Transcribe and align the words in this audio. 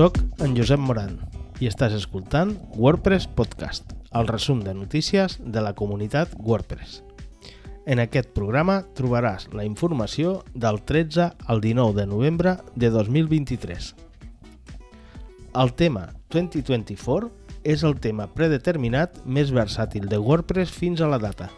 Soc 0.00 0.16
en 0.40 0.54
Josep 0.56 0.80
Moran 0.80 1.18
i 1.60 1.66
estàs 1.68 1.92
escoltant 1.92 2.54
WordPress 2.72 3.26
Podcast, 3.36 3.90
el 4.16 4.30
resum 4.30 4.62
de 4.64 4.72
notícies 4.72 5.34
de 5.44 5.60
la 5.60 5.74
comunitat 5.76 6.32
WordPress. 6.40 7.02
En 7.84 8.00
aquest 8.00 8.30
programa 8.32 8.78
trobaràs 8.96 9.50
la 9.52 9.66
informació 9.68 10.38
del 10.54 10.80
13 10.88 11.26
al 11.52 11.60
19 11.60 12.00
de 12.00 12.06
novembre 12.08 12.56
de 12.76 12.88
2023. 12.94 13.90
El 15.66 15.74
tema 15.76 16.06
2024 16.32 17.28
és 17.68 17.84
el 17.84 18.00
tema 18.00 18.30
predeterminat 18.32 19.20
més 19.26 19.52
versàtil 19.52 20.08
de 20.08 20.16
WordPress 20.16 20.72
fins 20.72 21.04
a 21.04 21.12
la 21.12 21.20
data, 21.20 21.52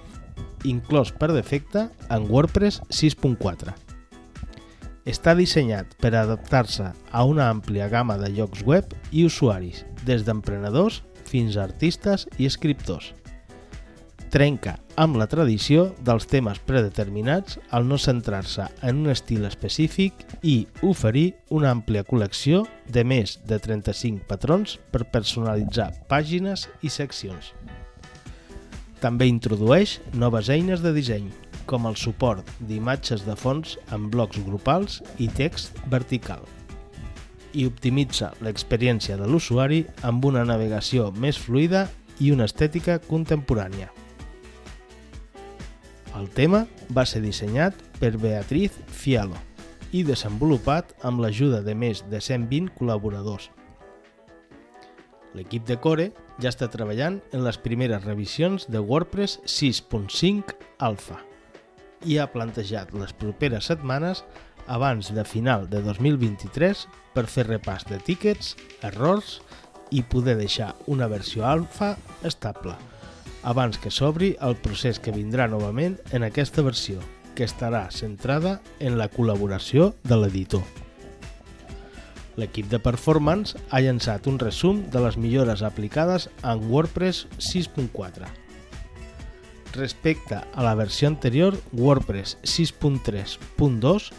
inclòs 0.67 1.15
per 1.15 1.31
defecte 1.31 1.87
en 2.11 2.27
WordPress 2.27 2.83
6.4. 2.91 3.92
Està 5.03 5.33
dissenyat 5.35 5.97
per 5.99 6.13
adaptar-se 6.15 6.93
a 6.95 7.25
una 7.27 7.49
àmplia 7.51 7.89
gamma 7.91 8.15
de 8.21 8.29
llocs 8.31 8.63
web 8.63 8.93
i 9.11 9.25
usuaris, 9.27 9.83
des 10.07 10.23
d'emprenedors 10.23 11.01
fins 11.27 11.57
a 11.57 11.65
artistes 11.65 12.29
i 12.39 12.47
escriptors. 12.47 13.11
Trenca 14.33 14.77
amb 14.97 15.19
la 15.19 15.27
tradició 15.27 15.89
dels 16.07 16.29
temes 16.31 16.63
predeterminats 16.65 17.59
al 17.75 17.85
no 17.89 17.99
centrar-se 17.99 18.69
en 18.81 19.03
un 19.03 19.11
estil 19.13 19.45
específic 19.45 20.23
i 20.41 20.69
oferir 20.87 21.33
una 21.51 21.75
àmplia 21.75 22.07
col·lecció 22.07 22.63
de 22.89 23.03
més 23.05 23.41
de 23.45 23.59
35 23.59 24.25
patrons 24.31 24.79
per 24.95 25.11
personalitzar 25.11 25.91
pàgines 26.09 26.69
i 26.81 26.95
seccions. 26.95 27.51
També 29.03 29.27
introdueix 29.27 29.99
noves 30.15 30.49
eines 30.49 30.81
de 30.81 30.95
disseny, 30.95 31.27
com 31.67 31.87
el 31.91 31.97
suport 31.97 32.49
d'imatges 32.61 33.27
de 33.27 33.37
fons 33.39 33.77
en 33.95 34.11
blocs 34.13 34.41
grupals 34.47 35.01
i 35.23 35.29
text 35.29 35.79
vertical 35.93 36.45
i 37.53 37.67
optimitza 37.69 38.33
l'experiència 38.45 39.17
de 39.21 39.29
l'usuari 39.29 39.83
amb 40.09 40.25
una 40.25 40.45
navegació 40.49 41.11
més 41.13 41.39
fluida 41.39 41.87
i 42.21 42.33
una 42.33 42.47
estètica 42.49 42.99
contemporània. 43.05 43.91
El 46.19 46.29
tema 46.37 46.67
va 46.93 47.07
ser 47.09 47.23
dissenyat 47.25 47.77
per 48.01 48.15
Beatriz 48.21 48.77
Fialo 48.89 49.39
i 49.93 50.03
desenvolupat 50.05 50.95
amb 51.09 51.21
l'ajuda 51.25 51.63
de 51.65 51.75
més 51.77 52.05
de 52.09 52.21
120 52.21 52.73
col·laboradors. 52.77 53.51
L'equip 55.33 55.65
de 55.69 55.79
Core 55.81 56.11
ja 56.41 56.53
està 56.53 56.69
treballant 56.69 57.21
en 57.33 57.45
les 57.45 57.57
primeres 57.61 58.05
revisions 58.05 58.69
de 58.69 58.81
WordPress 58.81 59.41
6.5 59.49 60.57
Alpha 60.85 61.23
i 62.05 62.19
ha 62.19 62.31
plantejat 62.33 62.93
les 62.97 63.13
properes 63.13 63.71
setmanes 63.71 64.25
abans 64.67 65.11
de 65.15 65.25
final 65.25 65.69
de 65.71 65.83
2023 65.83 66.87
per 67.15 67.27
fer 67.27 67.47
repàs 67.49 67.87
de 67.89 67.99
tíquets, 68.03 68.55
errors 68.83 69.41
i 69.91 70.03
poder 70.03 70.37
deixar 70.39 70.73
una 70.87 71.09
versió 71.11 71.47
alfa 71.47 71.97
estable, 72.25 72.77
abans 73.43 73.79
que 73.79 73.91
s'obri 73.91 74.33
el 74.41 74.57
procés 74.57 75.01
que 75.03 75.15
vindrà 75.15 75.49
novament 75.51 75.99
en 76.13 76.25
aquesta 76.25 76.63
versió, 76.63 77.01
que 77.35 77.45
estarà 77.45 77.89
centrada 77.91 78.61
en 78.79 78.99
la 79.01 79.11
col·laboració 79.11 79.93
de 80.05 80.21
l'editor. 80.21 80.63
L'equip 82.41 82.71
de 82.73 82.81
Performance 82.81 83.59
ha 83.69 83.83
llançat 83.85 84.29
un 84.31 84.39
resum 84.41 84.87
de 84.93 85.03
les 85.05 85.19
millores 85.21 85.61
aplicades 85.67 86.31
en 86.43 86.65
WordPress 86.71 87.27
6.4. 87.37 88.42
Respecte 89.73 90.35
a 90.37 90.63
la 90.63 90.75
versió 90.75 91.09
anterior, 91.09 91.57
WordPress 91.73 92.37
6.3.2, 92.43 94.13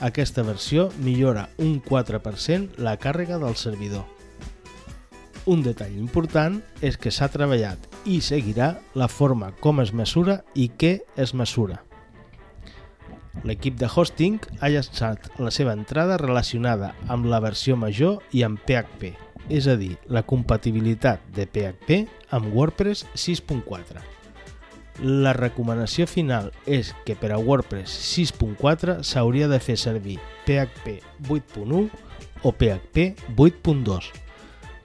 aquesta 0.00 0.42
versió 0.42 0.88
millora 0.98 1.48
un 1.58 1.82
4% 1.82 2.78
la 2.78 2.96
càrrega 2.96 3.38
del 3.42 3.56
servidor. 3.56 4.06
Un 5.50 5.64
detall 5.64 5.96
important 5.98 6.60
és 6.84 6.94
que 7.00 7.10
s'ha 7.10 7.30
treballat 7.32 7.88
i 8.06 8.20
seguirà 8.22 8.76
la 8.94 9.08
forma 9.08 9.50
com 9.58 9.80
es 9.82 9.90
mesura 9.92 10.44
i 10.54 10.68
què 10.70 11.00
es 11.16 11.34
mesura. 11.34 11.80
L'equip 13.42 13.78
de 13.80 13.88
hosting 13.90 14.38
ha 14.60 14.70
llançat 14.70 15.26
la 15.42 15.50
seva 15.50 15.74
entrada 15.74 16.20
relacionada 16.22 16.92
amb 17.08 17.26
la 17.26 17.42
versió 17.42 17.74
major 17.74 18.22
i 18.30 18.44
amb 18.46 18.62
PHP, 18.62 19.14
és 19.50 19.66
a 19.66 19.74
dir, 19.80 19.96
la 20.06 20.22
compatibilitat 20.22 21.26
de 21.34 21.50
PHP 21.50 22.04
amb 22.36 22.54
WordPress 22.54 23.08
6.4. 23.16 24.19
La 24.98 25.32
recomanació 25.32 26.04
final 26.10 26.50
és 26.66 26.90
que 27.06 27.14
per 27.16 27.30
a 27.32 27.38
WordPress 27.38 27.94
6.4 28.18 29.00
s'hauria 29.06 29.48
de 29.48 29.60
fer 29.62 29.78
servir 29.80 30.18
PHP 30.44 30.98
8.1 31.28 31.88
o 32.42 32.52
PHP 32.52 33.06
8.2. 33.36 34.10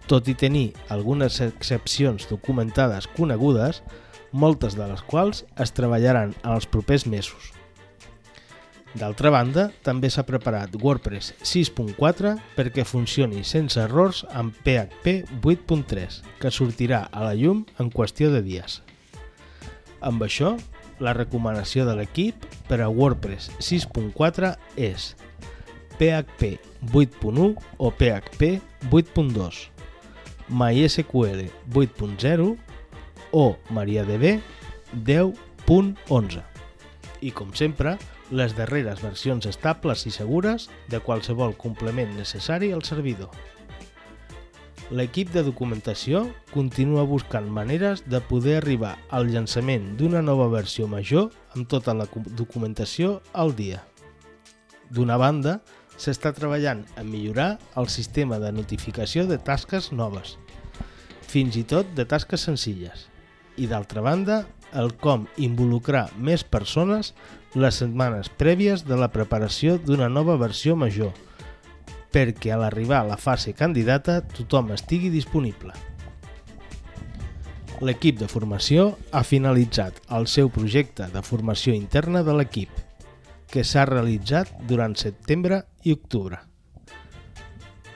Tot 0.05 0.29
i 0.29 0.37
tenir 0.37 0.69
algunes 0.93 1.41
excepcions 1.41 2.29
documentades 2.29 3.09
conegudes, 3.17 3.81
moltes 4.31 4.77
de 4.77 4.87
les 4.87 5.01
quals 5.01 5.43
es 5.57 5.73
treballaran 5.73 6.35
en 6.43 6.51
els 6.53 6.67
propers 6.69 7.07
mesos. 7.09 7.51
D'altra 8.95 9.27
banda, 9.33 9.67
també 9.83 10.07
s'ha 10.07 10.23
preparat 10.23 10.75
WordPress 10.79 11.33
6.4 11.43 12.37
perquè 12.55 12.85
funcioni 12.87 13.43
sense 13.43 13.81
errors 13.81 14.23
amb 14.31 14.55
PHP 14.63 15.41
8.3, 15.41 16.21
que 16.39 16.51
sortirà 16.53 17.07
a 17.11 17.25
la 17.27 17.35
llum 17.35 17.65
en 17.81 17.91
qüestió 17.91 18.31
de 18.31 18.45
dies. 18.45 18.84
Amb 20.05 20.21
això, 20.21 20.53
la 21.01 21.15
recomanació 21.17 21.83
de 21.87 21.95
l'equip 21.97 22.43
per 22.69 22.77
a 22.85 22.89
WordPress 22.93 23.49
6.4 23.57 24.51
és 24.77 25.15
PHP 25.97 26.51
8.1 26.91 27.55
o 27.77 27.89
PHP 27.89 28.51
8.2, 28.91 29.63
MySQL 30.53 31.41
8.0 31.73 32.51
o 33.33 33.45
MariaDB 33.73 34.37
10.11 34.93 36.43
i, 37.25 37.31
com 37.33 37.55
sempre, 37.57 37.95
les 38.29 38.53
darreres 38.53 39.01
versions 39.01 39.49
estables 39.49 40.05
i 40.05 40.13
segures 40.13 40.69
de 40.91 41.01
qualsevol 41.01 41.57
complement 41.57 42.13
necessari 42.13 42.69
al 42.75 42.85
servidor. 42.85 43.33
L'equip 44.93 45.31
de 45.33 45.41
documentació 45.41 46.19
continua 46.51 47.07
buscant 47.09 47.47
maneres 47.49 48.03
de 48.05 48.19
poder 48.21 48.59
arribar 48.59 48.91
al 49.09 49.31
llançament 49.33 49.95
d'una 49.97 50.21
nova 50.21 50.45
versió 50.51 50.85
major 50.85 51.31
amb 51.55 51.65
tota 51.65 51.95
la 51.97 52.05
documentació 52.37 53.15
al 53.33 53.55
dia. 53.57 53.81
D'una 54.93 55.17
banda, 55.17 55.55
s'està 55.97 56.35
treballant 56.37 56.83
en 57.01 57.09
millorar 57.09 57.55
el 57.81 57.89
sistema 57.89 58.37
de 58.37 58.51
notificació 58.53 59.25
de 59.25 59.39
tasques 59.41 59.89
noves, 59.91 60.35
fins 61.25 61.57
i 61.57 61.65
tot 61.65 61.89
de 61.97 62.05
tasques 62.05 62.45
senzilles, 62.45 63.07
i 63.57 63.65
d'altra 63.65 64.05
banda, 64.05 64.43
el 64.77 64.93
com 65.01 65.25
involucrar 65.41 66.11
més 66.19 66.43
persones 66.45 67.15
les 67.55 67.81
setmanes 67.81 68.29
prèvies 68.29 68.85
de 68.85 69.01
la 69.01 69.09
preparació 69.09 69.79
d'una 69.81 70.11
nova 70.13 70.37
versió 70.37 70.75
major, 70.77 71.09
perquè 72.15 72.53
a 72.55 72.61
l'arribar 72.61 73.01
a 73.01 73.07
la 73.09 73.17
fase 73.19 73.51
candidata 73.51 74.21
tothom 74.23 74.71
estigui 74.71 75.09
disponible. 75.11 75.73
L'equip 77.83 78.21
de 78.21 78.29
formació 78.31 78.93
ha 79.11 79.25
finalitzat 79.27 79.99
el 80.15 80.29
seu 80.31 80.47
projecte 80.47 81.09
de 81.11 81.23
formació 81.27 81.75
interna 81.75 82.21
de 82.23 82.37
l'equip, 82.37 82.71
que 83.51 83.65
s'ha 83.67 83.83
realitzat 83.89 84.53
durant 84.69 84.95
setembre 84.95 85.65
i 85.83 85.91
octubre. 85.91 86.39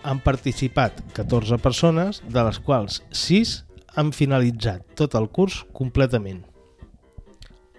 Han 0.04 0.20
participat 0.20 1.00
14 1.16 1.62
persones, 1.64 2.20
de 2.28 2.44
les 2.44 2.60
quals 2.60 3.00
6 3.16 3.56
han 3.96 4.12
finalitzat 4.12 4.84
tot 5.00 5.16
el 5.16 5.32
curs 5.32 5.64
completament. 5.72 6.44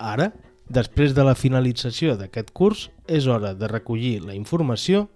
Ara, 0.00 0.32
després 0.72 1.12
de 1.12 1.24
la 1.26 1.36
finalització 1.36 2.16
d'aquest 2.16 2.52
curs, 2.56 2.88
és 3.04 3.28
hora 3.28 3.52
de 3.52 3.68
recollir 3.68 4.22
la 4.24 4.36
informació, 4.36 5.10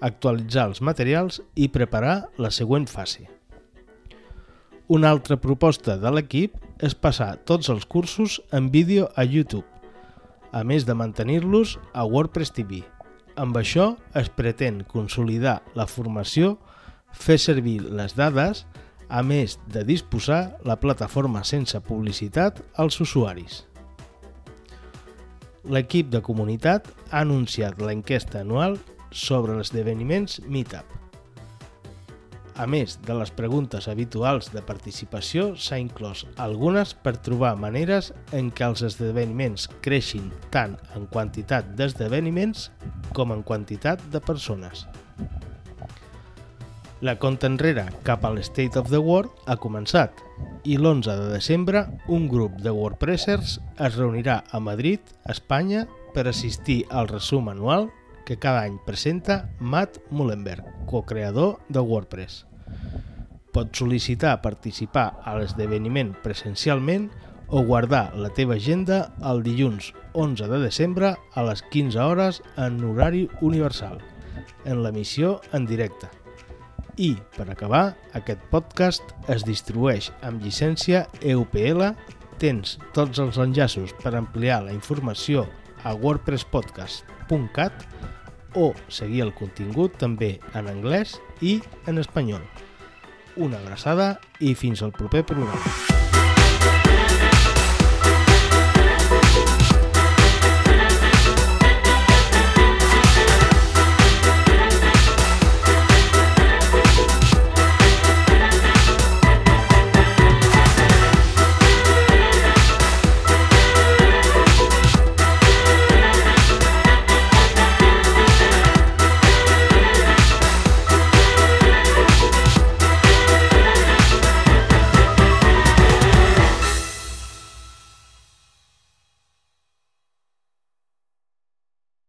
actualitzar 0.00 0.68
els 0.70 0.80
materials 0.84 1.40
i 1.54 1.68
preparar 1.72 2.28
la 2.38 2.50
següent 2.54 2.86
fase. 2.90 3.26
Una 4.88 5.10
altra 5.12 5.36
proposta 5.36 5.98
de 6.00 6.10
l'equip 6.14 6.54
és 6.84 6.94
passar 6.96 7.34
tots 7.44 7.68
els 7.68 7.84
cursos 7.84 8.38
en 8.56 8.70
vídeo 8.72 9.10
a 9.16 9.24
YouTube, 9.24 9.66
a 10.52 10.62
més 10.64 10.86
de 10.88 10.94
mantenir-los 10.96 11.76
a 11.92 12.06
WordPress 12.08 12.54
TV. 12.56 12.80
Amb 13.36 13.58
això 13.60 13.90
es 14.16 14.30
pretén 14.32 14.80
consolidar 14.88 15.60
la 15.76 15.86
formació, 15.86 16.56
fer 17.12 17.36
servir 17.38 17.82
les 17.84 18.16
dades, 18.16 18.64
a 19.08 19.22
més 19.22 19.58
de 19.72 19.84
disposar 19.84 20.58
la 20.64 20.76
plataforma 20.80 21.44
sense 21.44 21.80
publicitat 21.80 22.60
als 22.76 23.00
usuaris. 23.00 23.64
L'equip 25.68 26.08
de 26.12 26.20
comunitat 26.24 26.88
ha 27.10 27.22
anunciat 27.24 27.80
l'enquesta 27.80 28.40
anual 28.40 28.78
sobre 29.10 29.56
els 29.56 29.68
esdeveniments 29.68 30.40
Meetup. 30.46 30.98
A 32.58 32.66
més 32.66 32.96
de 33.06 33.14
les 33.14 33.30
preguntes 33.30 33.86
habituals 33.86 34.48
de 34.50 34.64
participació, 34.66 35.52
s'ha 35.54 35.78
inclòs 35.78 36.24
algunes 36.42 36.90
per 37.04 37.14
trobar 37.22 37.52
maneres 37.54 38.10
en 38.34 38.48
què 38.50 38.66
els 38.66 38.82
esdeveniments 38.88 39.68
creixin 39.84 40.32
tant 40.50 40.74
en 40.98 41.06
quantitat 41.12 41.76
d'esdeveniments 41.78 42.72
com 43.14 43.30
en 43.30 43.44
quantitat 43.46 44.02
de 44.10 44.18
persones. 44.18 44.88
La 46.98 47.14
conta 47.22 47.46
enrere 47.46 47.84
cap 48.02 48.24
a 48.26 48.32
l'State 48.34 48.74
of 48.80 48.90
the 48.90 48.98
World 48.98 49.30
ha 49.46 49.54
començat 49.62 50.18
i 50.66 50.74
l'11 50.80 51.14
de 51.14 51.28
desembre 51.30 51.84
un 52.10 52.26
grup 52.26 52.58
de 52.64 52.72
WordPressers 52.74 53.60
es 53.86 53.94
reunirà 53.94 54.40
a 54.50 54.58
Madrid, 54.58 54.98
Espanya, 55.30 55.86
per 56.10 56.26
assistir 56.26 56.80
al 56.90 57.06
resum 57.06 57.52
anual 57.54 57.86
que 58.28 58.36
cada 58.36 58.60
any 58.60 58.76
presenta 58.84 59.48
Matt 59.58 59.96
Mullenberg, 60.10 60.62
co-creador 60.84 61.60
de 61.72 61.80
WordPress. 61.80 62.44
Pots 63.56 63.80
sol·licitar 63.80 64.34
participar 64.44 65.22
a 65.24 65.32
l'esdeveniment 65.38 66.10
presencialment 66.20 67.06
o 67.48 67.62
guardar 67.64 68.12
la 68.20 68.28
teva 68.36 68.58
agenda 68.60 69.14
el 69.24 69.40
dilluns 69.46 69.94
11 70.12 70.44
de 70.52 70.58
desembre 70.60 71.14
a 71.16 71.44
les 71.48 71.64
15 71.72 72.04
hores 72.04 72.42
en 72.60 72.76
horari 72.84 73.24
universal, 73.40 73.96
en 74.68 74.82
l'emissió 74.84 75.38
en 75.56 75.64
directe. 75.64 76.10
I, 77.00 77.14
per 77.32 77.46
acabar, 77.48 77.94
aquest 78.12 78.44
podcast 78.52 79.16
es 79.32 79.46
distribueix 79.48 80.10
amb 80.20 80.44
llicència 80.44 81.06
EUPL. 81.22 81.94
Tens 82.36 82.76
tots 82.92 83.24
els 83.24 83.40
enllaços 83.40 83.96
per 84.04 84.12
ampliar 84.20 84.60
la 84.66 84.76
informació 84.76 85.46
a 85.84 85.94
wordpresspodcast.cat 85.94 87.72
o 88.54 88.72
seguir 88.88 89.22
el 89.26 89.34
contingut 89.36 89.98
també 90.00 90.38
en 90.54 90.70
anglès 90.70 91.18
i 91.40 91.60
en 91.86 91.98
espanyol. 92.02 92.42
Una 93.36 93.60
abraçada 93.62 94.18
i 94.40 94.54
fins 94.58 94.82
al 94.82 94.92
proper 94.92 95.24
programa. 95.26 95.87